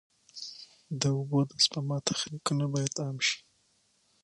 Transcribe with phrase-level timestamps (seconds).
[0.99, 3.39] د اوبو د سپما تخنیکونه باید عام شي.